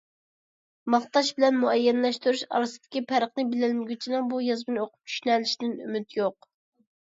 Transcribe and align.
ماختاش 0.93 1.29
بىلەن 1.39 1.59
مۇئەييەنلەشتۈرۈش 1.65 2.41
ئارىسىدىكى 2.49 3.03
پەرقنى 3.13 3.47
بىلەلمىگۈچىنىڭ 3.53 4.35
بۇ 4.35 4.43
يازمىنى 4.49 4.85
ئوقۇپ 4.89 5.15
چۈشىنەلىشىدىن 5.15 5.81
ئۈمىد 5.89 6.21
يوق. 6.21 6.53